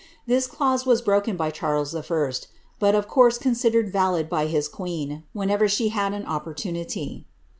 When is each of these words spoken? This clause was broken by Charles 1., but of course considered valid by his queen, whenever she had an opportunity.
This 0.25 0.47
clause 0.47 0.83
was 0.83 0.99
broken 1.03 1.37
by 1.37 1.51
Charles 1.51 1.93
1., 1.93 2.31
but 2.79 2.95
of 2.95 3.07
course 3.07 3.37
considered 3.37 3.91
valid 3.91 4.29
by 4.31 4.47
his 4.47 4.67
queen, 4.67 5.25
whenever 5.31 5.67
she 5.67 5.89
had 5.89 6.11
an 6.13 6.25
opportunity. 6.25 7.27